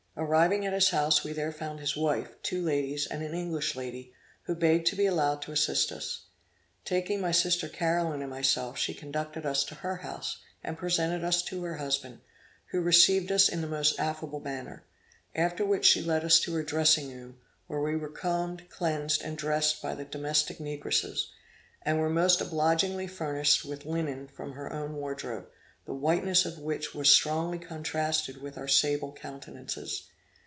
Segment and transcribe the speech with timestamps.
[0.17, 4.13] Arriving at his house we there found his wife, two ladies and an English lady,
[4.43, 6.25] who begged to be allowed to assist us.
[6.83, 11.41] Taking my sister Caroline and myself, she conducted us to her house, and presented us
[11.43, 12.19] to her husband,
[12.67, 14.85] who received us in the most affable manner;
[15.33, 17.37] after which she led us to her dressing room,
[17.67, 21.29] where we were combed, cleansed, and dressed by the domestic negresses,
[21.83, 25.47] and were most obligingly furnished with linen from her own wardrobe,
[25.85, 30.07] the whiteness of which was strongly contrasted with our sable countenances.